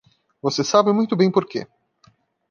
Você 0.41 0.63
sabe 0.63 0.91
muito 0.91 1.15
bem 1.15 1.31
porque. 1.31 1.67